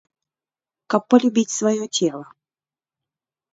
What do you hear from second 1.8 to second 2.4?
цела.